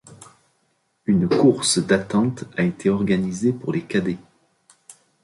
[1.05, 4.17] Une course d'attente a été organisée pour les Cadets.